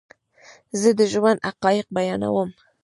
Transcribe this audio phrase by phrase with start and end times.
[0.81, 2.49] زه دژوند حقایق بیانوم